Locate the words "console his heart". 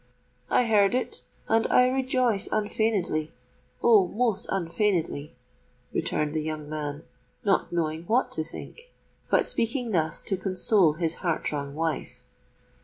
10.37-11.51